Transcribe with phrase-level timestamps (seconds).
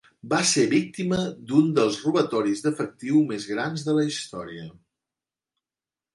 [0.29, 1.19] Va ser víctima
[1.51, 4.67] d'un dels robatoris d'efectiu més grans de la història.